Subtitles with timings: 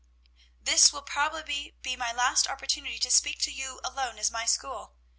[0.59, 4.95] "This will probably be my last opportunity to speak to you alone as my school.